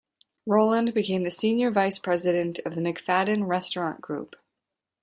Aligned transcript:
Roland 0.47 0.95
became 0.95 1.21
the 1.21 1.29
senior 1.29 1.69
vice 1.69 1.99
president 1.99 2.57
of 2.65 2.73
the 2.73 2.81
McFaddin 2.81 3.45
restaurant 3.45 4.01
group. 4.01 4.35